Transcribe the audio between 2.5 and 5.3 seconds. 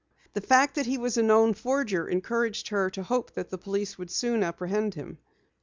her to hope that police soon would apprehend him.